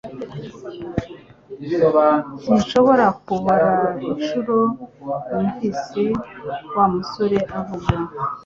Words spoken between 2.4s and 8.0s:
Sinshobora kubara inshuro numvise Wa musore avuga